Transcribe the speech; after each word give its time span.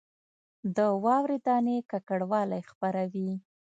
د 0.75 0.77
واورې 1.03 1.37
دانې 1.47 1.77
ککړوالی 1.91 2.61
خپروي 2.69 3.31